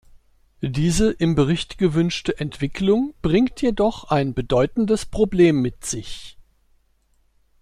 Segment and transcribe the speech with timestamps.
[0.63, 6.39] Diese im Bericht gewünschte Entwicklung bringt jedoch ein bedeutendes Problem mit sich.